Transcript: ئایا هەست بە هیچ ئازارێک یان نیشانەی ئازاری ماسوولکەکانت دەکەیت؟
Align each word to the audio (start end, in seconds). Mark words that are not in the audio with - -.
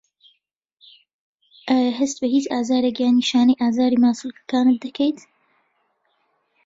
ئایا 1.69 1.91
هەست 1.99 2.17
بە 2.21 2.27
هیچ 2.35 2.45
ئازارێک 2.53 2.95
یان 3.03 3.15
نیشانەی 3.19 3.59
ئازاری 3.61 4.01
ماسوولکەکانت 4.05 4.77
دەکەیت؟ 4.85 5.19